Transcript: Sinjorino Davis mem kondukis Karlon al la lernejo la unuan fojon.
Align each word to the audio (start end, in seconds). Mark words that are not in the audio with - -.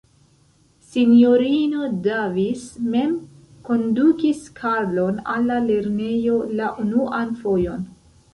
Sinjorino 0.91 1.89
Davis 2.07 2.63
mem 2.95 3.13
kondukis 3.69 4.41
Karlon 4.61 5.21
al 5.35 5.47
la 5.51 5.59
lernejo 5.69 6.41
la 6.63 6.73
unuan 6.87 7.39
fojon. 7.45 7.87